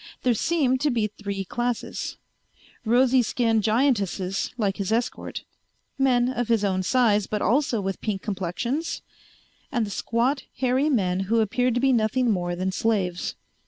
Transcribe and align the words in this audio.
There 0.23 0.33
seemed 0.33 0.81
to 0.81 0.89
be 0.89 1.05
three 1.05 1.45
classes: 1.45 2.17
rosy 2.83 3.21
skinned 3.21 3.61
giantesses 3.61 4.51
like 4.57 4.77
his 4.77 4.91
escort; 4.91 5.43
men 5.99 6.27
of 6.27 6.47
his 6.47 6.63
own 6.65 6.81
size, 6.81 7.27
but 7.27 7.39
also 7.39 7.79
with 7.81 8.01
pink 8.01 8.23
complexions; 8.23 9.03
and 9.71 9.85
the 9.85 9.91
squat, 9.91 10.45
hairy 10.57 10.89
men 10.89 11.19
who 11.29 11.39
appeared 11.39 11.75
to 11.75 11.79
be 11.79 11.93
nothing 11.93 12.31
more 12.31 12.55
than 12.55 12.71
slaves. 12.71 13.35